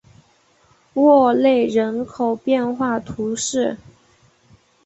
[0.95, 3.77] 沃内人口变化图示